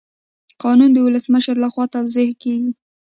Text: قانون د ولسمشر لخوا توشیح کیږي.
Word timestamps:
قانون 0.63 0.89
د 0.93 0.97
ولسمشر 1.07 1.55
لخوا 1.63 1.85
توشیح 1.95 2.29
کیږي. 2.43 2.71